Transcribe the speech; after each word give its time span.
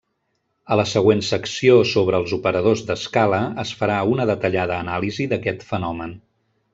A 0.75 0.77
la 0.79 0.85
següent 0.91 1.19
secció 1.27 1.75
sobre 1.91 2.21
els 2.23 2.33
operadors 2.39 2.83
d'escala 2.89 3.41
es 3.65 3.73
farà 3.83 3.99
una 4.15 4.29
detallada 4.33 4.79
anàlisi 4.85 5.29
d'aquest 5.35 5.67
fenomen. 5.73 6.17